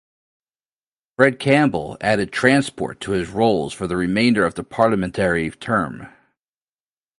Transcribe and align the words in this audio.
Fred 1.15 1.37
Campbell 1.37 1.95
added 2.01 2.31
Transport 2.31 2.99
to 3.01 3.11
his 3.11 3.29
roles 3.29 3.71
for 3.71 3.85
the 3.85 3.95
remainder 3.95 4.43
of 4.47 4.55
the 4.55 4.63
parliamentary 4.63 5.51
term. 5.51 6.07